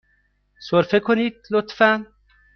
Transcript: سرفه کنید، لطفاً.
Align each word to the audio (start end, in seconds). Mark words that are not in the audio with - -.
سرفه 0.69 0.99
کنید، 0.99 1.35
لطفاً. 1.51 2.05